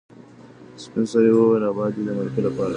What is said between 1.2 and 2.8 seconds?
وویل چې ابا دې د مرکې لپاره لاړ.